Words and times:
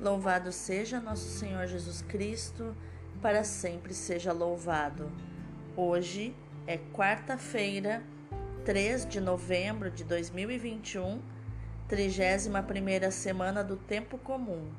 Louvado 0.00 0.52
seja 0.52 1.00
nosso 1.00 1.28
Senhor 1.28 1.66
Jesus 1.66 2.02
Cristo, 2.02 2.72
para 3.20 3.42
sempre 3.42 3.92
seja 3.92 4.32
louvado. 4.32 5.10
Hoje 5.76 6.36
é 6.68 6.78
quarta-feira, 6.78 8.00
3 8.64 9.08
de 9.08 9.20
novembro 9.20 9.90
de 9.90 10.04
2021, 10.04 11.20
31 11.88 13.10
semana 13.10 13.64
do 13.64 13.74
tempo 13.74 14.16
comum. 14.18 14.70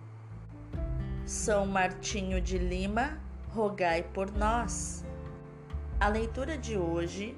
São 1.26 1.66
Martinho 1.66 2.40
de 2.40 2.58
Lima, 2.58 3.20
rogai 3.49 4.04
por 4.13 4.31
nós. 4.31 5.04
A 5.99 6.08
leitura 6.08 6.58
de 6.58 6.77
hoje 6.77 7.36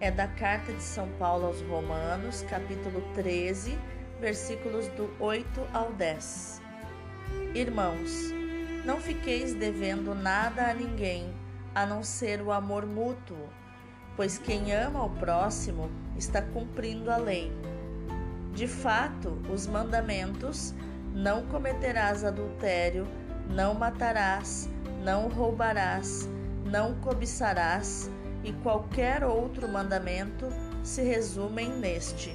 é 0.00 0.10
da 0.10 0.28
carta 0.28 0.72
de 0.72 0.82
São 0.82 1.06
Paulo 1.18 1.48
aos 1.48 1.60
Romanos, 1.60 2.40
capítulo 2.48 3.02
13, 3.12 3.78
versículos 4.18 4.88
do 4.88 5.10
8 5.20 5.68
ao 5.74 5.92
10. 5.92 6.67
Irmãos, 7.58 8.32
não 8.84 9.00
fiqueis 9.00 9.52
devendo 9.52 10.14
nada 10.14 10.70
a 10.70 10.72
ninguém, 10.72 11.34
a 11.74 11.84
não 11.84 12.04
ser 12.04 12.40
o 12.40 12.52
amor 12.52 12.86
mútuo, 12.86 13.48
pois 14.14 14.38
quem 14.38 14.72
ama 14.72 15.04
o 15.04 15.10
próximo 15.10 15.90
está 16.16 16.40
cumprindo 16.40 17.10
a 17.10 17.16
lei. 17.16 17.50
De 18.54 18.68
fato, 18.68 19.42
os 19.52 19.66
mandamentos: 19.66 20.72
não 21.12 21.46
cometerás 21.46 22.22
adultério, 22.22 23.08
não 23.50 23.74
matarás, 23.74 24.70
não 25.02 25.26
roubarás, 25.28 26.28
não 26.64 26.94
cobiçarás 27.00 28.08
e 28.44 28.52
qualquer 28.52 29.24
outro 29.24 29.66
mandamento 29.66 30.46
se 30.84 31.02
resumem 31.02 31.70
neste: 31.70 32.32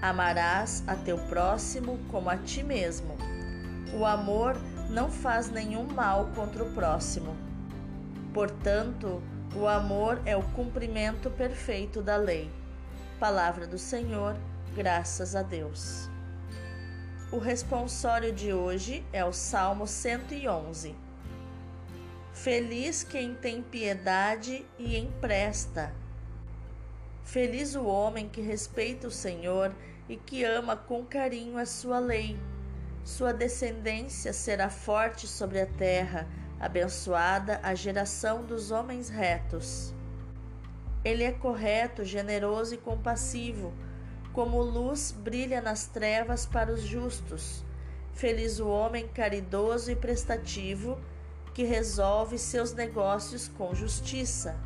amarás 0.00 0.82
a 0.86 0.96
teu 0.96 1.18
próximo 1.18 1.98
como 2.10 2.30
a 2.30 2.38
ti 2.38 2.62
mesmo. 2.62 3.33
O 3.96 4.04
amor 4.04 4.56
não 4.90 5.08
faz 5.08 5.48
nenhum 5.48 5.86
mal 5.86 6.26
contra 6.34 6.64
o 6.64 6.72
próximo. 6.72 7.36
Portanto, 8.32 9.22
o 9.54 9.68
amor 9.68 10.20
é 10.26 10.36
o 10.36 10.42
cumprimento 10.50 11.30
perfeito 11.30 12.02
da 12.02 12.16
lei. 12.16 12.50
Palavra 13.20 13.68
do 13.68 13.78
Senhor, 13.78 14.36
graças 14.74 15.36
a 15.36 15.42
Deus. 15.42 16.08
O 17.30 17.38
responsório 17.38 18.32
de 18.32 18.52
hoje 18.52 19.04
é 19.12 19.24
o 19.24 19.32
Salmo 19.32 19.86
111. 19.86 20.94
Feliz 22.32 23.04
quem 23.04 23.32
tem 23.32 23.62
piedade 23.62 24.66
e 24.76 24.96
empresta. 24.96 25.94
Feliz 27.22 27.76
o 27.76 27.84
homem 27.84 28.28
que 28.28 28.40
respeita 28.40 29.06
o 29.06 29.10
Senhor 29.10 29.72
e 30.08 30.16
que 30.16 30.42
ama 30.42 30.76
com 30.76 31.04
carinho 31.04 31.56
a 31.56 31.64
sua 31.64 32.00
lei. 32.00 32.36
Sua 33.04 33.34
descendência 33.34 34.32
será 34.32 34.70
forte 34.70 35.26
sobre 35.26 35.60
a 35.60 35.66
terra, 35.66 36.26
abençoada 36.58 37.60
a 37.62 37.74
geração 37.74 38.42
dos 38.42 38.70
homens 38.70 39.10
retos. 39.10 39.92
Ele 41.04 41.22
é 41.22 41.30
correto, 41.30 42.02
generoso 42.02 42.74
e 42.74 42.78
compassivo, 42.78 43.74
como 44.32 44.62
luz 44.62 45.12
brilha 45.12 45.60
nas 45.60 45.86
trevas 45.86 46.46
para 46.46 46.72
os 46.72 46.80
justos. 46.80 47.62
Feliz 48.14 48.58
o 48.58 48.68
homem 48.68 49.06
caridoso 49.08 49.90
e 49.90 49.96
prestativo, 49.96 50.98
que 51.52 51.62
resolve 51.62 52.38
seus 52.38 52.72
negócios 52.72 53.48
com 53.48 53.74
justiça. 53.74 54.56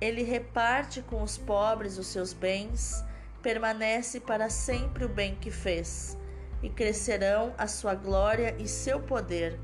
Ele 0.00 0.24
reparte 0.24 1.00
com 1.00 1.22
os 1.22 1.38
pobres 1.38 1.96
os 1.96 2.08
seus 2.08 2.32
bens, 2.32 3.04
permanece 3.40 4.18
para 4.18 4.50
sempre 4.50 5.04
o 5.04 5.08
bem 5.08 5.36
que 5.36 5.50
fez 5.50 6.20
e 6.62 6.70
crescerão 6.70 7.52
a 7.58 7.66
sua 7.66 7.94
glória 7.94 8.54
e 8.58 8.68
seu 8.68 9.00
poder. 9.00 9.58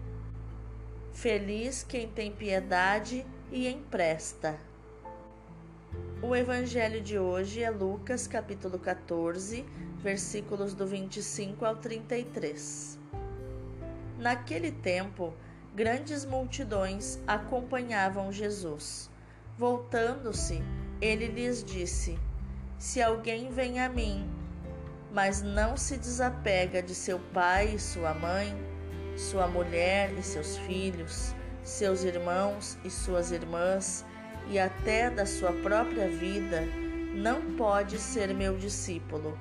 Feliz 1.12 1.82
quem 1.82 2.08
tem 2.08 2.32
piedade 2.32 3.24
e 3.50 3.68
empresta. 3.68 4.58
O 6.20 6.34
evangelho 6.34 7.00
de 7.00 7.18
hoje 7.18 7.62
é 7.62 7.70
Lucas, 7.70 8.26
capítulo 8.26 8.78
14, 8.78 9.64
versículos 9.98 10.74
do 10.74 10.86
25 10.86 11.64
ao 11.64 11.76
33. 11.76 12.98
Naquele 14.18 14.72
tempo, 14.72 15.32
grandes 15.74 16.24
multidões 16.24 17.20
acompanhavam 17.26 18.32
Jesus. 18.32 19.08
Voltando-se, 19.56 20.60
ele 21.00 21.26
lhes 21.26 21.62
disse: 21.62 22.18
Se 22.78 23.00
alguém 23.00 23.50
vem 23.50 23.80
a 23.80 23.88
mim 23.88 24.28
mas 25.12 25.42
não 25.42 25.76
se 25.76 25.96
desapega 25.96 26.82
de 26.82 26.94
seu 26.94 27.18
pai 27.32 27.74
e 27.74 27.78
sua 27.78 28.14
mãe, 28.14 28.54
sua 29.16 29.46
mulher 29.46 30.12
e 30.18 30.22
seus 30.22 30.56
filhos, 30.58 31.34
seus 31.62 32.04
irmãos 32.04 32.78
e 32.84 32.90
suas 32.90 33.30
irmãs, 33.30 34.04
e 34.48 34.58
até 34.58 35.10
da 35.10 35.26
sua 35.26 35.52
própria 35.52 36.08
vida, 36.08 36.62
não 37.14 37.54
pode 37.56 37.98
ser 37.98 38.32
meu 38.34 38.56
discípulo. 38.56 39.38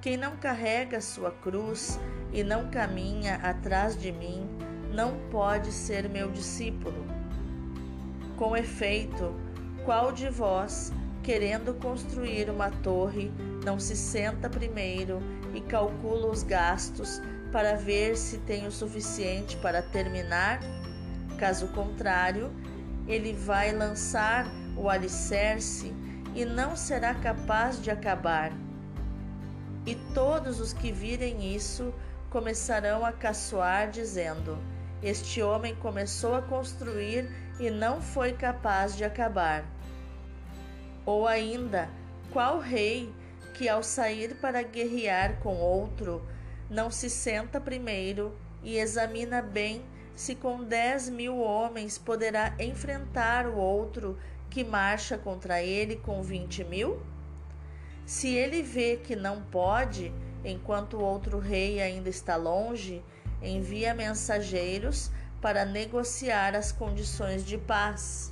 Quem 0.00 0.16
não 0.16 0.36
carrega 0.36 1.00
sua 1.00 1.30
cruz 1.30 1.98
e 2.32 2.44
não 2.44 2.70
caminha 2.70 3.36
atrás 3.36 3.96
de 3.96 4.12
mim, 4.12 4.48
não 4.92 5.18
pode 5.30 5.72
ser 5.72 6.08
meu 6.08 6.30
discípulo. 6.30 7.04
Com 8.36 8.56
efeito, 8.56 9.34
qual 9.84 10.12
de 10.12 10.28
vós, 10.28 10.92
querendo 11.22 11.74
construir 11.74 12.50
uma 12.50 12.70
torre, 12.70 13.30
não 13.64 13.78
se 13.78 13.96
senta 13.96 14.48
primeiro 14.48 15.20
e 15.54 15.60
calcula 15.60 16.30
os 16.30 16.42
gastos 16.42 17.20
para 17.52 17.76
ver 17.76 18.16
se 18.16 18.38
tem 18.38 18.66
o 18.66 18.72
suficiente 18.72 19.56
para 19.56 19.82
terminar? 19.82 20.60
Caso 21.38 21.68
contrário, 21.68 22.50
ele 23.06 23.32
vai 23.32 23.72
lançar 23.72 24.46
o 24.76 24.88
alicerce 24.88 25.92
e 26.34 26.44
não 26.44 26.76
será 26.76 27.14
capaz 27.14 27.82
de 27.82 27.90
acabar. 27.90 28.52
E 29.86 29.94
todos 30.14 30.60
os 30.60 30.72
que 30.72 30.92
virem 30.92 31.54
isso 31.54 31.94
começarão 32.30 33.04
a 33.04 33.12
caçoar, 33.12 33.90
dizendo: 33.90 34.58
Este 35.02 35.42
homem 35.42 35.74
começou 35.76 36.34
a 36.34 36.42
construir 36.42 37.28
e 37.58 37.70
não 37.70 38.00
foi 38.02 38.32
capaz 38.32 38.96
de 38.96 39.04
acabar. 39.04 39.64
Ou 41.08 41.26
ainda, 41.26 41.88
qual 42.30 42.58
rei 42.58 43.10
que 43.54 43.66
ao 43.66 43.82
sair 43.82 44.34
para 44.34 44.60
guerrear 44.60 45.40
com 45.40 45.56
outro, 45.56 46.22
não 46.68 46.90
se 46.90 47.08
senta 47.08 47.58
primeiro 47.58 48.36
e 48.62 48.76
examina 48.76 49.40
bem 49.40 49.82
se 50.14 50.34
com 50.34 50.62
dez 50.62 51.08
mil 51.08 51.38
homens 51.38 51.96
poderá 51.96 52.54
enfrentar 52.58 53.46
o 53.46 53.56
outro 53.56 54.18
que 54.50 54.62
marcha 54.62 55.16
contra 55.16 55.62
ele 55.62 55.96
com 55.96 56.22
vinte 56.22 56.62
mil? 56.62 57.00
Se 58.04 58.34
ele 58.34 58.62
vê 58.62 58.98
que 58.98 59.16
não 59.16 59.40
pode, 59.40 60.12
enquanto 60.44 60.98
o 60.98 61.02
outro 61.02 61.38
rei 61.38 61.80
ainda 61.80 62.10
está 62.10 62.36
longe, 62.36 63.02
envia 63.42 63.94
mensageiros 63.94 65.10
para 65.40 65.64
negociar 65.64 66.54
as 66.54 66.70
condições 66.70 67.46
de 67.46 67.56
paz. 67.56 68.30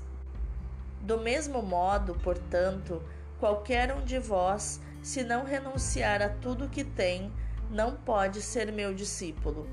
Do 1.06 1.20
mesmo 1.20 1.62
modo, 1.62 2.16
portanto, 2.16 3.00
qualquer 3.38 3.94
um 3.94 4.04
de 4.04 4.18
vós, 4.18 4.80
se 5.04 5.22
não 5.22 5.44
renunciar 5.44 6.20
a 6.20 6.28
tudo 6.28 6.68
que 6.68 6.82
tem, 6.82 7.32
não 7.70 7.94
pode 7.94 8.42
ser 8.42 8.72
meu 8.72 8.92
discípulo. 8.92 9.68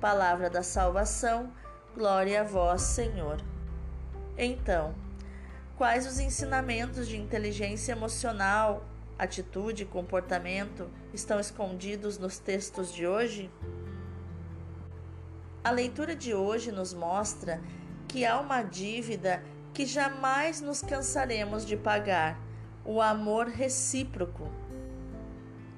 Palavra 0.00 0.48
da 0.48 0.62
salvação, 0.62 1.52
glória 1.92 2.42
a 2.42 2.44
vós, 2.44 2.82
Senhor. 2.82 3.42
Então, 4.38 4.94
quais 5.76 6.06
os 6.06 6.20
ensinamentos 6.20 7.08
de 7.08 7.16
inteligência 7.16 7.90
emocional, 7.90 8.84
atitude 9.18 9.82
e 9.82 9.86
comportamento 9.86 10.88
estão 11.12 11.40
escondidos 11.40 12.16
nos 12.16 12.38
textos 12.38 12.94
de 12.94 13.08
hoje? 13.08 13.50
A 15.64 15.70
leitura 15.72 16.14
de 16.14 16.32
hoje 16.32 16.70
nos 16.70 16.94
mostra 16.94 17.60
que 18.06 18.24
há 18.24 18.38
uma 18.38 18.62
dívida 18.62 19.42
que 19.76 19.84
jamais 19.84 20.62
nos 20.62 20.80
cansaremos 20.80 21.66
de 21.66 21.76
pagar: 21.76 22.40
o 22.82 22.98
amor 22.98 23.46
recíproco. 23.46 24.50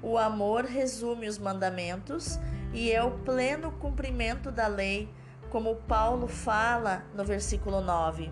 O 0.01 0.17
amor 0.17 0.63
resume 0.63 1.27
os 1.27 1.37
mandamentos 1.37 2.39
e 2.73 2.93
é 2.93 3.03
o 3.03 3.11
pleno 3.11 3.73
cumprimento 3.73 4.53
da 4.53 4.67
lei, 4.67 5.13
como 5.49 5.75
Paulo 5.75 6.29
fala 6.29 7.03
no 7.13 7.25
versículo 7.25 7.81
9. 7.81 8.31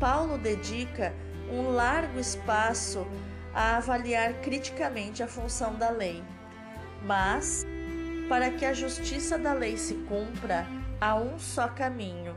Paulo 0.00 0.38
dedica 0.38 1.12
um 1.52 1.68
largo 1.68 2.18
espaço 2.18 3.06
a 3.52 3.76
avaliar 3.76 4.40
criticamente 4.40 5.22
a 5.22 5.28
função 5.28 5.74
da 5.74 5.90
lei. 5.90 6.24
Mas, 7.04 7.66
para 8.30 8.50
que 8.50 8.64
a 8.64 8.72
justiça 8.72 9.36
da 9.36 9.52
lei 9.52 9.76
se 9.76 9.92
cumpra, 10.08 10.66
há 10.98 11.16
um 11.16 11.38
só 11.38 11.68
caminho 11.68 12.27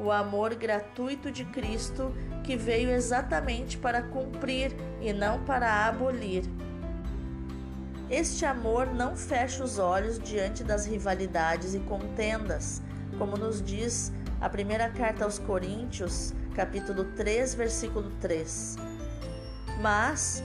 o 0.00 0.10
amor 0.10 0.54
gratuito 0.54 1.30
de 1.30 1.44
Cristo 1.44 2.14
que 2.42 2.56
veio 2.56 2.90
exatamente 2.90 3.76
para 3.76 4.02
cumprir 4.02 4.74
e 5.00 5.12
não 5.12 5.44
para 5.44 5.86
abolir. 5.86 6.44
Este 8.08 8.44
amor 8.44 8.92
não 8.92 9.14
fecha 9.14 9.62
os 9.62 9.78
olhos 9.78 10.18
diante 10.18 10.64
das 10.64 10.86
rivalidades 10.86 11.74
e 11.74 11.78
contendas, 11.80 12.82
como 13.18 13.36
nos 13.36 13.62
diz 13.62 14.12
a 14.40 14.48
primeira 14.48 14.88
carta 14.88 15.24
aos 15.24 15.38
Coríntios, 15.38 16.34
capítulo 16.54 17.04
3, 17.14 17.54
versículo 17.54 18.10
3. 18.20 18.76
Mas 19.80 20.42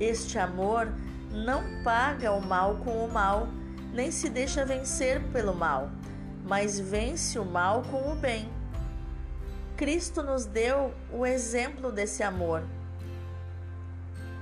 este 0.00 0.38
amor 0.38 0.88
não 1.30 1.62
paga 1.84 2.32
o 2.32 2.40
mal 2.40 2.76
com 2.78 3.04
o 3.04 3.12
mal, 3.12 3.48
nem 3.92 4.10
se 4.10 4.28
deixa 4.28 4.64
vencer 4.64 5.22
pelo 5.28 5.54
mal, 5.54 5.90
mas 6.44 6.78
vence 6.78 7.38
o 7.38 7.44
mal 7.44 7.82
com 7.90 8.12
o 8.12 8.14
bem. 8.14 8.48
Cristo 9.76 10.22
nos 10.22 10.44
deu 10.44 10.94
o 11.10 11.24
exemplo 11.26 11.90
desse 11.90 12.22
amor. 12.22 12.62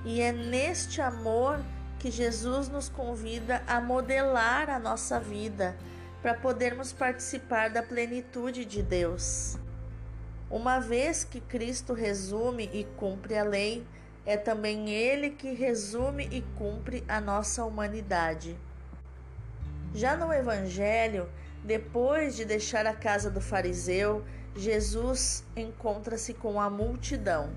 E 0.05 0.21
é 0.21 0.33
neste 0.33 1.01
amor 1.01 1.61
que 1.99 2.11
Jesus 2.11 2.69
nos 2.69 2.89
convida 2.89 3.63
a 3.67 3.81
modelar 3.81 4.69
a 4.69 4.79
nossa 4.79 5.21
vida 5.21 5.77
para 6.21 6.35
podermos 6.35 6.93
participar 6.93 7.71
da 7.71 7.83
plenitude 7.83 8.65
de 8.65 8.83
Deus. 8.83 9.57
Uma 10.51 10.81
vez 10.81 11.25
que 11.25 11.41
Cristo 11.41 11.95
resume 11.95 12.69
e 12.73 12.85
cumpre 12.97 13.39
a 13.39 13.45
lei, 13.45 13.87
é 14.27 14.37
também 14.37 14.91
Ele 14.91 15.31
que 15.31 15.53
resume 15.53 16.29
e 16.31 16.43
cumpre 16.59 17.05
a 17.09 17.21
nossa 17.21 17.65
humanidade. 17.65 18.59
Já 19.95 20.17
no 20.17 20.33
Evangelho, 20.33 21.29
depois 21.65 22.35
de 22.35 22.45
deixar 22.45 22.87
a 22.87 22.95
casa 22.95 23.31
do 23.31 23.41
fariseu, 23.41 24.25
Jesus 24.55 25.45
encontra-se 25.57 26.35
com 26.35 26.61
a 26.61 26.69
multidão 26.69 27.51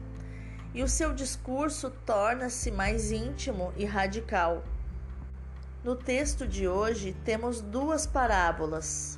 e 0.75 0.83
o 0.83 0.89
seu 0.89 1.13
discurso 1.13 1.89
torna-se 2.05 2.69
mais 2.69 3.11
íntimo 3.11 3.73
e 3.77 3.85
radical. 3.85 4.61
No 5.83 5.95
texto 5.95 6.45
de 6.45 6.67
hoje 6.67 7.15
temos 7.23 7.61
duas 7.61 8.05
parábolas, 8.05 9.17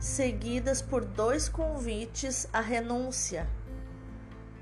seguidas 0.00 0.80
por 0.80 1.04
dois 1.04 1.48
convites 1.48 2.48
à 2.52 2.60
renúncia. 2.60 3.46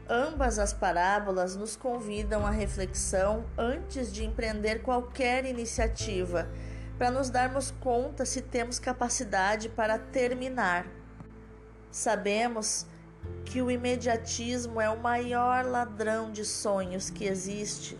Ambas 0.09 0.59
as 0.59 0.73
parábolas 0.73 1.55
nos 1.55 1.77
convidam 1.77 2.47
à 2.47 2.51
reflexão 2.51 3.45
antes 3.57 4.13
de 4.13 4.25
empreender 4.25 4.83
qualquer 4.83 5.45
iniciativa, 5.45 6.49
para 6.99 7.11
nos 7.11 7.29
darmos 7.29 7.71
conta 7.71 8.25
se 8.25 8.41
temos 8.41 8.79
capacidade 8.79 9.69
para 9.69 9.99
terminar. 9.99 10.87
Sabemos 11.91 12.87
que 13.45 13.61
o 13.61 13.71
imediatismo 13.71 14.81
é 14.81 14.89
o 14.89 15.01
maior 15.01 15.65
ladrão 15.65 16.31
de 16.31 16.45
sonhos 16.45 17.11
que 17.11 17.25
existe. 17.25 17.99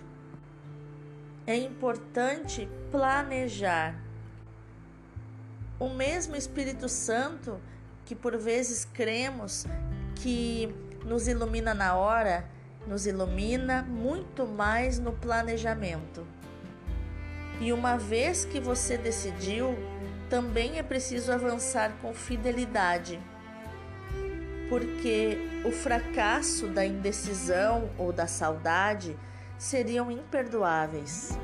É 1.47 1.57
importante 1.57 2.69
planejar. 2.91 4.03
O 5.79 5.91
mesmo 5.91 6.35
Espírito 6.35 6.89
Santo, 6.89 7.61
que 8.05 8.15
por 8.15 8.37
vezes 8.37 8.85
cremos 8.85 9.67
que 10.17 10.75
nos 11.05 11.29
ilumina 11.29 11.75
na 11.75 11.95
hora, 11.95 12.49
nos 12.87 13.07
ilumina 13.07 13.83
muito 13.83 14.47
mais 14.47 14.99
no 14.99 15.13
planejamento. 15.13 16.27
E 17.61 17.73
uma 17.73 17.97
vez 17.97 18.45
que 18.45 18.61
você 18.61 18.99
decidiu, 18.99 19.77
também 20.29 20.79
é 20.79 20.83
preciso 20.83 21.33
avançar 21.33 21.93
com 22.03 22.13
fidelidade 22.13 23.21
porque 24.69 25.39
o 25.65 25.71
fracasso 25.71 26.67
da 26.67 26.85
indecisão 26.85 27.89
ou 27.97 28.13
da 28.13 28.27
saudade 28.27 29.17
seriam 29.59 30.11
imperdoáveis. 30.11 31.39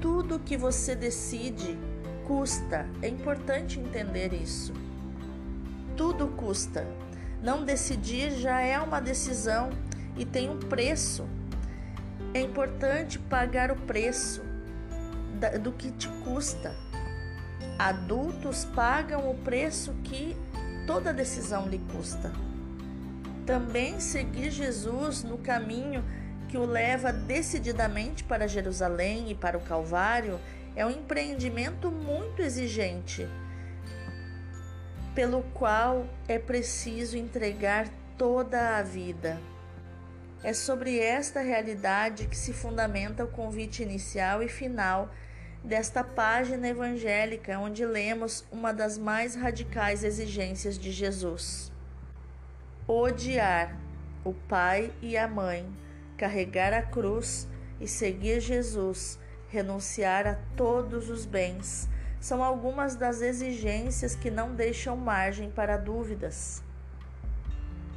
Tudo 0.00 0.38
que 0.38 0.56
você 0.56 0.94
decide 0.94 1.78
custa, 2.26 2.86
é 3.02 3.08
importante 3.08 3.78
entender 3.78 4.32
isso. 4.32 4.72
Tudo 5.96 6.28
custa. 6.28 6.86
Não 7.42 7.64
decidir 7.64 8.30
já 8.32 8.60
é 8.60 8.78
uma 8.78 9.00
decisão 9.00 9.70
e 10.16 10.24
tem 10.24 10.48
um 10.48 10.58
preço. 10.58 11.26
É 12.32 12.40
importante 12.40 13.18
pagar 13.18 13.70
o 13.70 13.76
preço 13.76 14.42
do 15.50 15.72
que 15.72 15.90
te 15.90 16.08
custa. 16.24 16.74
Adultos 17.78 18.64
pagam 18.64 19.30
o 19.30 19.34
preço 19.38 19.92
que 20.04 20.36
toda 20.86 21.12
decisão 21.12 21.68
lhe 21.68 21.80
custa. 21.92 22.32
Também 23.46 24.00
seguir 24.00 24.50
Jesus 24.50 25.22
no 25.22 25.38
caminho 25.38 26.04
que 26.48 26.56
o 26.56 26.64
leva 26.64 27.12
decididamente 27.12 28.22
para 28.24 28.46
Jerusalém 28.46 29.30
e 29.30 29.34
para 29.34 29.58
o 29.58 29.60
Calvário 29.60 30.38
é 30.76 30.84
um 30.86 30.90
empreendimento 30.90 31.90
muito 31.90 32.42
exigente, 32.42 33.28
pelo 35.14 35.42
qual 35.54 36.06
é 36.26 36.38
preciso 36.38 37.16
entregar 37.16 37.88
toda 38.16 38.78
a 38.78 38.82
vida. 38.82 39.38
É 40.42 40.52
sobre 40.52 40.98
esta 40.98 41.40
realidade 41.40 42.26
que 42.26 42.36
se 42.36 42.52
fundamenta 42.52 43.24
o 43.24 43.28
convite 43.28 43.82
inicial 43.82 44.42
e 44.42 44.48
final 44.48 45.10
desta 45.64 46.04
página 46.04 46.68
evangélica 46.68 47.58
onde 47.58 47.86
lemos 47.86 48.44
uma 48.52 48.72
das 48.72 48.98
mais 48.98 49.34
radicais 49.34 50.04
exigências 50.04 50.78
de 50.78 50.92
Jesus: 50.92 51.72
odiar 52.86 53.74
o 54.22 54.34
pai 54.34 54.92
e 55.00 55.16
a 55.16 55.26
mãe, 55.26 55.66
carregar 56.18 56.74
a 56.74 56.82
cruz 56.82 57.48
e 57.80 57.88
seguir 57.88 58.40
Jesus, 58.40 59.18
renunciar 59.48 60.26
a 60.26 60.38
todos 60.54 61.08
os 61.08 61.24
bens. 61.24 61.88
São 62.20 62.42
algumas 62.42 62.94
das 62.94 63.20
exigências 63.20 64.14
que 64.14 64.30
não 64.30 64.54
deixam 64.54 64.96
margem 64.96 65.50
para 65.50 65.76
dúvidas. 65.76 66.62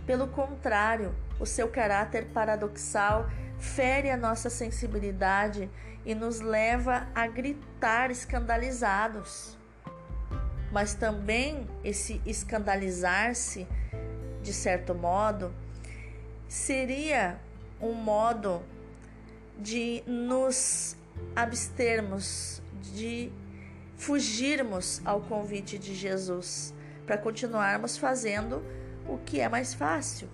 Pelo 0.06 0.28
contrário, 0.28 1.14
o 1.40 1.46
seu 1.46 1.70
caráter 1.70 2.28
paradoxal 2.34 3.30
fere 3.58 4.10
a 4.10 4.18
nossa 4.18 4.50
sensibilidade 4.50 5.70
e 6.08 6.16
nos 6.16 6.40
leva 6.40 7.06
a 7.14 7.28
gritar 7.28 8.10
escandalizados. 8.10 9.58
Mas 10.72 10.94
também 10.94 11.68
esse 11.84 12.22
escandalizar-se, 12.26 13.68
de 14.42 14.54
certo 14.54 14.96
modo, 14.96 15.54
seria 16.48 17.38
um 17.82 17.92
modo 17.92 18.64
de 19.60 20.02
nos 20.08 20.96
abstermos, 21.36 22.62
de 22.94 23.30
fugirmos 23.98 25.02
ao 25.04 25.20
convite 25.20 25.78
de 25.78 25.94
Jesus, 25.94 26.74
para 27.06 27.18
continuarmos 27.18 27.98
fazendo 27.98 28.64
o 29.06 29.18
que 29.18 29.42
é 29.42 29.50
mais 29.50 29.74
fácil. 29.74 30.30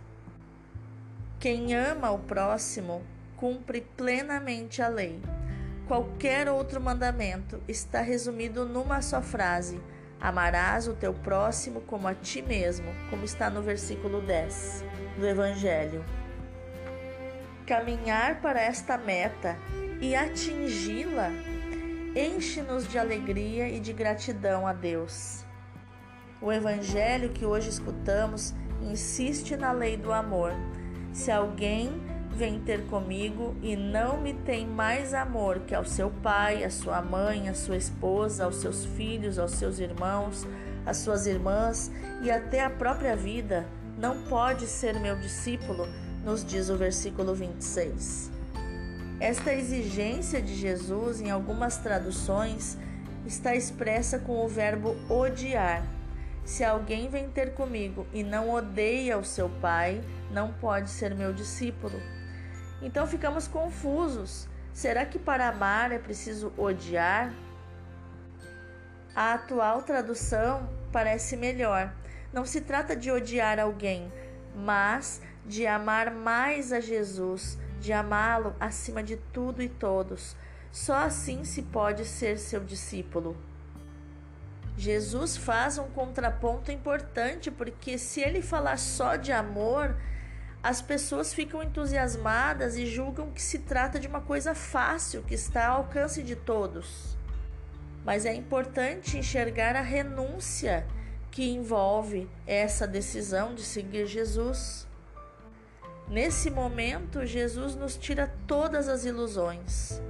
Quem 1.40 1.74
ama 1.74 2.12
o 2.12 2.20
próximo 2.20 3.02
cumpre 3.36 3.82
plenamente 3.98 4.80
a 4.80 4.88
lei. 4.88 5.20
Qualquer 5.88 6.48
outro 6.48 6.80
mandamento 6.80 7.62
está 7.68 8.02
resumido 8.02 8.66
numa 8.66 9.02
só 9.02 9.22
frase: 9.22 9.82
Amarás 10.20 10.88
o 10.88 10.94
teu 10.94 11.14
próximo 11.14 11.82
como 11.82 12.08
a 12.08 12.16
ti 12.16 12.42
mesmo, 12.42 12.88
como 13.10 13.26
está 13.26 13.50
no 13.50 13.62
versículo 13.62 14.22
10 14.22 14.84
do 15.18 15.28
Evangelho. 15.28 16.04
Caminhar 17.68 18.42
para 18.42 18.62
esta 18.62 18.98
meta 18.98 19.58
e 20.00 20.16
atingi-la 20.16 21.30
enche-nos 22.16 22.88
de 22.88 22.98
alegria 22.98 23.68
e 23.68 23.80
de 23.80 23.92
gratidão 23.92 24.66
a 24.66 24.72
Deus. 24.72 25.44
O 26.42 26.52
Evangelho 26.52 27.30
que 27.30 27.46
hoje 27.46 27.70
escutamos 27.70 28.54
insiste 28.82 29.58
na 29.58 29.72
lei 29.72 29.98
do 29.98 30.12
amor. 30.14 30.54
Se 31.12 31.32
alguém 31.32 32.02
vem 32.36 32.60
ter 32.60 32.86
comigo 32.88 33.56
e 33.62 33.76
não 33.76 34.20
me 34.20 34.34
tem 34.34 34.66
mais 34.66 35.14
amor 35.14 35.60
que 35.62 35.76
ao 35.76 35.86
seu 35.86 36.10
pai, 36.10 36.64
à 36.64 36.70
sua 36.70 37.02
mãe, 37.02 37.48
à 37.48 37.54
sua 37.54 37.78
esposa, 37.78 38.46
aos 38.46 38.58
seus 38.58 38.86
filhos, 38.86 39.38
aos 39.38 39.52
seus 39.52 39.80
irmãos, 39.80 40.48
às 40.86 40.98
suas 40.98 41.28
irmãs 41.28 41.92
e 42.22 42.32
até 42.32 42.64
à 42.64 42.70
própria 42.70 43.16
vida, 43.16 43.66
não 43.98 44.24
pode 44.24 44.66
ser 44.66 45.00
meu 45.00 45.16
discípulo, 45.16 45.88
nos 46.24 46.44
diz 46.44 46.70
o 46.70 46.78
versículo 46.78 47.36
26. 47.36 48.32
Esta 49.20 49.54
exigência 49.54 50.42
de 50.42 50.56
Jesus, 50.56 51.22
em 51.22 51.30
algumas 51.30 51.78
traduções, 51.78 52.78
está 53.26 53.56
expressa 53.56 54.20
com 54.20 54.44
o 54.44 54.48
verbo 54.48 54.96
odiar. 55.10 55.86
Se 56.44 56.64
alguém 56.64 57.08
vem 57.08 57.30
ter 57.30 57.54
comigo 57.54 58.06
e 58.12 58.24
não 58.24 58.50
odeia 58.50 59.18
o 59.18 59.24
seu 59.24 59.48
pai, 59.62 60.02
não 60.32 60.52
pode 60.52 60.90
ser 60.90 61.16
meu 61.16 61.32
discípulo. 61.32 62.02
Então 62.84 63.08
ficamos 63.08 63.48
confusos. 63.48 64.48
Será 64.74 65.06
que 65.06 65.18
para 65.18 65.48
amar 65.48 65.92
é 65.92 65.98
preciso 65.98 66.52
odiar? 66.58 67.34
A 69.16 69.36
atual 69.36 69.82
tradução 69.84 70.70
parece 70.92 71.38
melhor. 71.38 71.94
Não 72.34 72.46
se 72.46 72.60
trata 72.60 72.96
de 72.96 73.10
odiar 73.10 73.58
alguém, 73.58 74.12
mas 74.56 75.22
de 75.46 75.66
amar 75.66 76.12
mais 76.12 76.74
a 76.74 76.80
Jesus, 76.80 77.58
de 77.80 77.94
amá-lo 77.94 78.56
acima 78.60 79.02
de 79.02 79.16
tudo 79.18 79.62
e 79.62 79.70
todos. 79.70 80.36
Só 80.72 80.96
assim 80.96 81.46
se 81.46 81.62
pode 81.62 82.04
ser 82.04 82.38
seu 82.38 82.60
discípulo. 82.64 83.38
Jesus 84.76 85.38
faz 85.38 85.78
um 85.78 85.88
contraponto 85.92 86.72
importante, 86.72 87.52
porque 87.52 87.98
se 87.98 88.22
ele 88.22 88.42
falar 88.42 88.78
só 88.78 89.16
de 89.16 89.32
amor, 89.32 89.96
as 90.64 90.82
pessoas 90.82 91.34
ficam 91.34 91.62
entusiasmadas 91.62 92.78
e 92.78 92.86
julgam 92.86 93.30
que 93.30 93.42
se 93.42 93.60
trata 93.60 94.00
de 94.00 94.08
uma 94.08 94.22
coisa 94.22 94.56
fácil, 94.56 95.22
que 95.22 95.34
está 95.34 95.68
ao 95.68 95.80
alcance 95.80 96.24
de 96.24 96.38
todos. 96.38 97.18
Mas 98.06 98.26
é 98.26 98.34
importante 98.34 99.18
enxergar 99.18 99.76
a 99.76 99.82
renúncia 99.82 100.88
que 101.30 101.44
envolve 101.50 102.30
essa 102.48 102.88
decisão 102.88 103.54
de 103.54 103.62
seguir 103.62 104.08
Jesus. 104.08 104.88
Nesse 106.08 106.50
momento, 106.50 107.26
Jesus 107.26 107.76
nos 107.76 107.98
tira 107.98 108.34
todas 108.48 108.88
as 108.88 109.04
ilusões. 109.04 110.02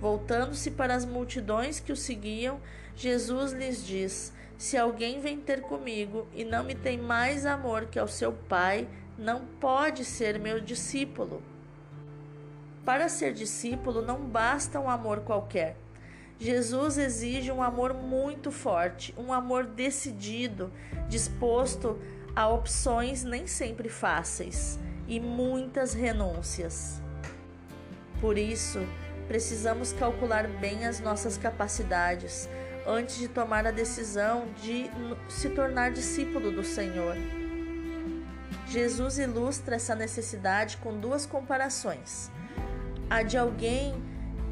Voltando-se 0.00 0.70
para 0.70 0.94
as 0.94 1.04
multidões 1.04 1.78
que 1.78 1.92
o 1.92 1.96
seguiam, 1.96 2.58
Jesus 2.96 3.52
lhes 3.52 3.84
diz: 3.84 4.32
Se 4.56 4.78
alguém 4.78 5.20
vem 5.20 5.38
ter 5.38 5.60
comigo 5.60 6.26
e 6.32 6.42
não 6.42 6.64
me 6.64 6.74
tem 6.74 6.96
mais 6.96 7.44
amor 7.44 7.86
que 7.86 7.98
ao 7.98 8.08
seu 8.08 8.32
Pai, 8.32 8.88
não 9.20 9.44
pode 9.60 10.02
ser 10.02 10.38
meu 10.38 10.60
discípulo. 10.60 11.42
Para 12.86 13.06
ser 13.10 13.34
discípulo 13.34 14.00
não 14.00 14.18
basta 14.18 14.80
um 14.80 14.88
amor 14.88 15.20
qualquer. 15.20 15.76
Jesus 16.38 16.96
exige 16.96 17.52
um 17.52 17.62
amor 17.62 17.92
muito 17.92 18.50
forte, 18.50 19.14
um 19.18 19.30
amor 19.30 19.66
decidido, 19.66 20.72
disposto 21.06 22.00
a 22.34 22.48
opções 22.48 23.22
nem 23.22 23.46
sempre 23.46 23.90
fáceis 23.90 24.78
e 25.06 25.20
muitas 25.20 25.92
renúncias. 25.92 27.02
Por 28.22 28.38
isso, 28.38 28.78
precisamos 29.28 29.92
calcular 29.92 30.48
bem 30.48 30.86
as 30.86 30.98
nossas 30.98 31.36
capacidades 31.36 32.48
antes 32.86 33.18
de 33.18 33.28
tomar 33.28 33.66
a 33.66 33.70
decisão 33.70 34.48
de 34.62 34.90
se 35.28 35.50
tornar 35.50 35.90
discípulo 35.90 36.50
do 36.50 36.64
Senhor. 36.64 37.16
Jesus 38.70 39.18
ilustra 39.18 39.74
essa 39.74 39.96
necessidade 39.96 40.76
com 40.76 40.96
duas 40.96 41.26
comparações: 41.26 42.30
a 43.10 43.24
de 43.24 43.36
alguém 43.36 44.00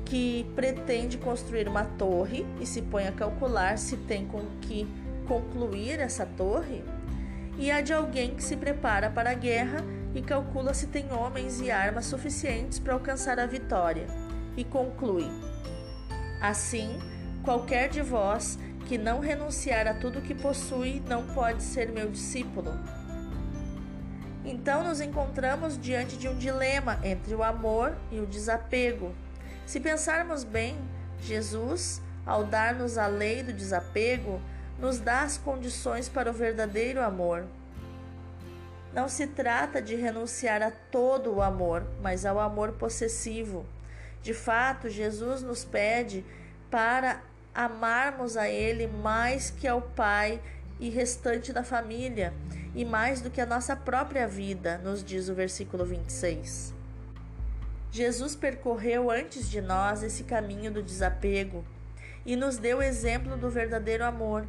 que 0.04 0.50
pretende 0.56 1.16
construir 1.18 1.68
uma 1.68 1.84
torre 1.84 2.44
e 2.60 2.66
se 2.66 2.82
põe 2.82 3.06
a 3.06 3.12
calcular 3.12 3.78
se 3.78 3.96
tem 3.96 4.26
com 4.26 4.44
que 4.60 4.88
concluir 5.28 6.00
essa 6.00 6.26
torre, 6.26 6.82
e 7.56 7.70
a 7.70 7.80
de 7.80 7.92
alguém 7.92 8.34
que 8.34 8.42
se 8.42 8.56
prepara 8.56 9.08
para 9.08 9.30
a 9.30 9.34
guerra 9.34 9.84
e 10.12 10.20
calcula 10.20 10.74
se 10.74 10.88
tem 10.88 11.12
homens 11.12 11.60
e 11.60 11.70
armas 11.70 12.06
suficientes 12.06 12.80
para 12.80 12.94
alcançar 12.94 13.38
a 13.38 13.46
vitória 13.46 14.08
e 14.56 14.64
conclui: 14.64 15.28
Assim, 16.42 16.98
qualquer 17.44 17.88
de 17.88 18.02
vós 18.02 18.58
que 18.88 18.98
não 18.98 19.20
renunciar 19.20 19.86
a 19.86 19.94
tudo 19.94 20.22
que 20.22 20.34
possui 20.34 21.00
não 21.06 21.24
pode 21.28 21.62
ser 21.62 21.92
meu 21.92 22.10
discípulo. 22.10 22.72
Então 24.50 24.82
nos 24.82 24.98
encontramos 24.98 25.78
diante 25.78 26.16
de 26.16 26.26
um 26.26 26.34
dilema 26.34 26.98
entre 27.04 27.34
o 27.34 27.44
amor 27.44 27.94
e 28.10 28.18
o 28.18 28.24
desapego. 28.24 29.14
Se 29.66 29.78
pensarmos 29.78 30.42
bem, 30.42 30.78
Jesus, 31.20 32.00
ao 32.24 32.44
dar-nos 32.44 32.96
a 32.96 33.06
lei 33.06 33.42
do 33.42 33.52
desapego, 33.52 34.40
nos 34.78 34.98
dá 34.98 35.20
as 35.20 35.36
condições 35.36 36.08
para 36.08 36.30
o 36.30 36.32
verdadeiro 36.32 37.02
amor. 37.02 37.44
Não 38.94 39.06
se 39.06 39.26
trata 39.26 39.82
de 39.82 39.94
renunciar 39.94 40.62
a 40.62 40.70
todo 40.70 41.34
o 41.34 41.42
amor, 41.42 41.86
mas 42.00 42.24
ao 42.24 42.40
amor 42.40 42.72
possessivo. 42.72 43.66
De 44.22 44.32
fato, 44.32 44.88
Jesus 44.88 45.42
nos 45.42 45.62
pede 45.62 46.24
para 46.70 47.20
amarmos 47.54 48.34
a 48.34 48.48
Ele 48.48 48.86
mais 48.86 49.50
que 49.50 49.68
ao 49.68 49.82
Pai 49.82 50.40
e 50.78 50.88
restante 50.88 51.52
da 51.52 51.62
família, 51.62 52.32
e 52.74 52.84
mais 52.84 53.20
do 53.20 53.30
que 53.30 53.40
a 53.40 53.46
nossa 53.46 53.74
própria 53.74 54.26
vida, 54.26 54.78
nos 54.78 55.02
diz 55.02 55.28
o 55.28 55.34
versículo 55.34 55.84
26. 55.84 56.74
Jesus 57.90 58.36
percorreu 58.36 59.10
antes 59.10 59.50
de 59.50 59.60
nós 59.60 60.02
esse 60.02 60.24
caminho 60.24 60.70
do 60.70 60.82
desapego 60.82 61.64
e 62.24 62.36
nos 62.36 62.58
deu 62.58 62.82
exemplo 62.82 63.36
do 63.36 63.48
verdadeiro 63.48 64.04
amor, 64.04 64.46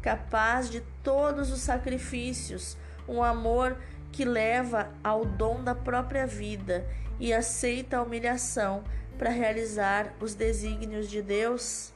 capaz 0.00 0.70
de 0.70 0.80
todos 1.02 1.52
os 1.52 1.60
sacrifícios, 1.60 2.76
um 3.06 3.22
amor 3.22 3.76
que 4.10 4.24
leva 4.24 4.88
ao 5.04 5.24
dom 5.24 5.62
da 5.62 5.74
própria 5.74 6.26
vida 6.26 6.86
e 7.20 7.32
aceita 7.32 7.98
a 7.98 8.02
humilhação 8.02 8.82
para 9.18 9.30
realizar 9.30 10.14
os 10.20 10.34
desígnios 10.34 11.10
de 11.10 11.20
Deus? 11.20 11.92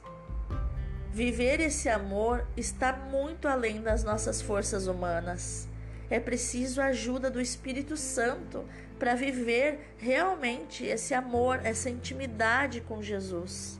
Viver 1.13 1.59
esse 1.59 1.87
amor 1.89 2.43
está 2.57 2.91
muito 2.91 3.47
além 3.47 3.83
das 3.83 4.03
nossas 4.03 4.41
forças 4.41 4.87
humanas. 4.87 5.67
É 6.09 6.19
preciso 6.19 6.81
a 6.81 6.85
ajuda 6.85 7.29
do 7.29 7.39
Espírito 7.39 7.95
Santo 7.95 8.65
para 8.97 9.13
viver 9.13 9.93
realmente 9.99 10.83
esse 10.83 11.13
amor, 11.13 11.59
essa 11.63 11.87
intimidade 11.87 12.81
com 12.81 12.99
Jesus. 12.99 13.79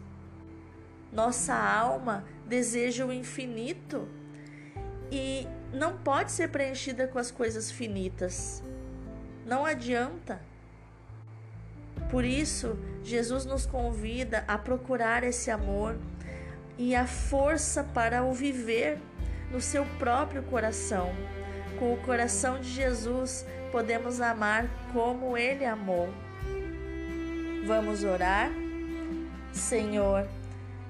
Nossa 1.11 1.55
alma 1.55 2.23
deseja 2.45 3.03
o 3.03 3.11
infinito 3.11 4.07
e 5.11 5.47
não 5.73 5.97
pode 5.97 6.31
ser 6.31 6.49
preenchida 6.49 7.07
com 7.07 7.17
as 7.17 7.31
coisas 7.31 7.71
finitas. 7.71 8.63
Não 9.43 9.65
adianta. 9.65 10.39
Por 12.11 12.23
isso, 12.23 12.77
Jesus 13.03 13.43
nos 13.43 13.65
convida 13.65 14.43
a 14.47 14.55
procurar 14.55 15.23
esse 15.23 15.49
amor 15.49 15.97
e 16.77 16.95
a 16.95 17.05
força 17.05 17.83
para 17.83 18.23
o 18.23 18.33
viver 18.33 18.99
no 19.51 19.61
seu 19.61 19.85
próprio 19.99 20.43
coração. 20.43 21.11
Com 21.79 21.93
o 21.93 21.97
coração 21.97 22.59
de 22.59 22.69
Jesus, 22.69 23.45
podemos 23.71 24.21
amar 24.21 24.67
como 24.91 25.37
ele 25.37 25.65
amou. 25.65 26.09
Vamos 27.65 28.03
orar? 28.03 28.49
Senhor, 29.51 30.27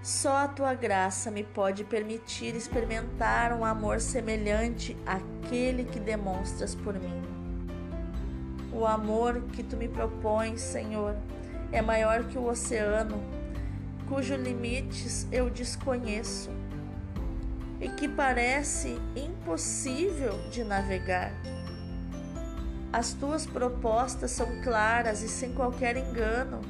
só 0.01 0.37
a 0.37 0.47
tua 0.47 0.73
graça 0.73 1.31
me 1.31 1.43
pode 1.43 1.83
permitir 1.83 2.55
experimentar 2.55 3.53
um 3.53 3.63
amor 3.63 4.01
semelhante 4.01 4.97
àquele 5.05 5.85
que 5.85 5.99
demonstras 5.99 6.75
por 6.75 6.93
mim. 6.93 7.21
O 8.73 8.85
amor 8.85 9.41
que 9.53 9.61
tu 9.63 9.77
me 9.77 9.87
propões, 9.87 10.59
Senhor, 10.59 11.15
é 11.71 11.81
maior 11.81 12.23
que 12.25 12.37
o 12.37 12.45
oceano, 12.45 13.23
cujos 14.07 14.39
limites 14.39 15.27
eu 15.31 15.49
desconheço 15.49 16.49
e 17.79 17.89
que 17.89 18.07
parece 18.07 18.97
impossível 19.15 20.39
de 20.49 20.63
navegar. 20.63 21.31
As 22.91 23.13
tuas 23.13 23.45
propostas 23.45 24.31
são 24.31 24.61
claras 24.61 25.21
e 25.23 25.27
sem 25.27 25.53
qualquer 25.53 25.97
engano. 25.97 26.61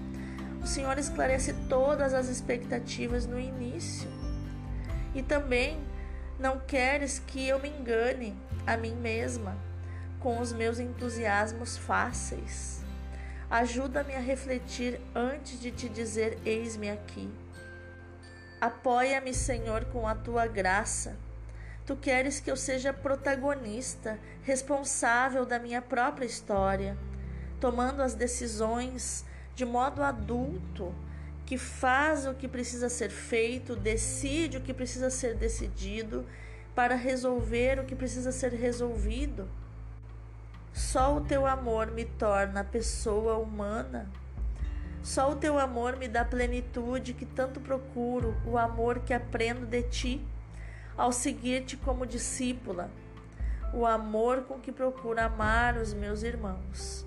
O 0.62 0.66
Senhor 0.66 0.98
esclarece 0.98 1.54
todas 1.68 2.14
as 2.14 2.30
expectativas 2.30 3.26
no 3.26 3.40
início. 3.40 4.10
E 5.14 5.22
também 5.22 5.80
não 6.40 6.60
queres 6.60 7.20
que 7.20 7.48
eu 7.48 7.60
me 7.60 7.70
engane 7.70 8.36
a 8.66 8.78
mim 8.78 8.96
mesma 8.96 9.56
com 10.20 10.40
os 10.40 10.54
meus 10.54 10.80
entusiasmos 10.80 11.78
fáceis. 11.78 12.83
Ajuda-me 13.54 14.16
a 14.16 14.20
refletir 14.20 15.00
antes 15.14 15.60
de 15.60 15.70
te 15.70 15.88
dizer: 15.88 16.40
Eis-me 16.44 16.90
aqui. 16.90 17.30
Apoia-me, 18.60 19.32
Senhor, 19.32 19.86
com 19.86 20.08
a 20.08 20.16
tua 20.16 20.48
graça. 20.48 21.16
Tu 21.86 21.96
queres 21.96 22.40
que 22.40 22.50
eu 22.50 22.58
seja 22.58 22.92
protagonista, 22.92 24.18
responsável 24.42 25.46
da 25.46 25.60
minha 25.60 25.84
própria 25.84 26.26
história, 26.26 26.98
tomando 27.60 28.02
as 28.02 28.16
decisões 28.16 29.24
de 29.54 29.66
modo 29.66 30.02
adulto, 30.02 30.92
que 31.46 31.56
faz 31.56 32.26
o 32.26 32.34
que 32.34 32.48
precisa 32.48 32.90
ser 32.90 33.12
feito, 33.12 33.76
decide 33.76 34.58
o 34.58 34.62
que 34.62 34.74
precisa 34.74 35.12
ser 35.12 35.36
decidido, 35.36 36.26
para 36.74 36.96
resolver 36.96 37.80
o 37.80 37.86
que 37.86 37.96
precisa 37.96 38.32
ser 38.32 38.52
resolvido. 38.54 39.48
Só 40.74 41.16
o 41.16 41.22
teu 41.22 41.46
amor 41.46 41.92
me 41.92 42.04
torna 42.04 42.64
pessoa 42.64 43.38
humana. 43.38 44.10
Só 45.04 45.32
o 45.32 45.36
teu 45.36 45.60
amor 45.60 45.98
me 45.98 46.08
dá 46.08 46.26
plenitude 46.26 47.14
que 47.14 47.28
tanto 47.28 47.60
procuro, 47.60 48.36
o 48.44 48.58
amor 48.58 49.02
que 49.02 49.14
aprendo 49.14 49.68
de 49.68 49.84
ti 49.84 50.26
ao 50.98 51.12
seguir-te 51.12 51.78
como 51.78 52.08
discípula, 52.08 52.90
o 53.72 53.86
amor 53.86 54.46
com 54.46 54.60
que 54.60 54.72
procuro 54.72 55.22
amar 55.22 55.78
os 55.78 55.94
meus 55.94 56.24
irmãos. 56.24 57.06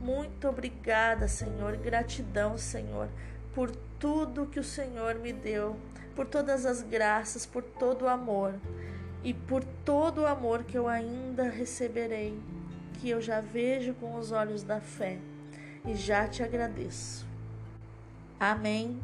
Muito 0.00 0.48
obrigada, 0.48 1.26
Senhor, 1.26 1.76
gratidão, 1.78 2.56
Senhor, 2.56 3.08
por 3.52 3.72
tudo 3.98 4.46
que 4.46 4.60
o 4.60 4.64
Senhor 4.64 5.16
me 5.16 5.32
deu, 5.32 5.76
por 6.14 6.26
todas 6.26 6.64
as 6.64 6.80
graças, 6.80 7.44
por 7.44 7.62
todo 7.64 8.02
o 8.02 8.08
amor 8.08 8.54
e 9.24 9.34
por 9.34 9.64
todo 9.84 10.22
o 10.22 10.26
amor 10.26 10.62
que 10.62 10.78
eu 10.78 10.86
ainda 10.86 11.44
receberei 11.44 12.38
que 13.00 13.08
eu 13.08 13.20
já 13.20 13.40
vejo 13.40 13.94
com 13.94 14.16
os 14.16 14.30
olhos 14.30 14.62
da 14.62 14.78
fé 14.78 15.18
e 15.86 15.94
já 15.94 16.28
te 16.28 16.42
agradeço. 16.42 17.26
Amém 18.38 19.00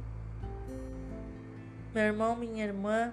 Meu 1.94 2.04
irmão, 2.04 2.36
minha 2.36 2.62
irmã, 2.62 3.12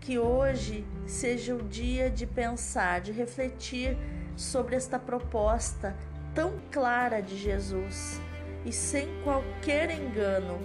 que 0.00 0.18
hoje 0.18 0.84
seja 1.06 1.54
o 1.54 1.62
dia 1.62 2.10
de 2.10 2.26
pensar, 2.26 3.00
de 3.00 3.12
refletir 3.12 3.96
sobre 4.36 4.74
esta 4.74 4.98
proposta 4.98 5.96
tão 6.34 6.54
clara 6.72 7.20
de 7.20 7.36
Jesus 7.36 8.20
e 8.64 8.72
sem 8.72 9.08
qualquer 9.22 9.88
engano. 9.90 10.58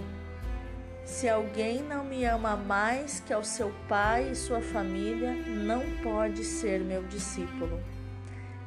Se 1.04 1.28
alguém 1.28 1.80
não 1.80 2.04
me 2.04 2.24
ama 2.24 2.56
mais 2.56 3.20
que 3.20 3.32
ao 3.32 3.44
seu 3.44 3.72
pai 3.88 4.30
e 4.30 4.34
sua 4.34 4.60
família, 4.60 5.32
não 5.32 5.82
pode 6.02 6.42
ser 6.42 6.80
meu 6.80 7.04
discípulo. 7.04 7.80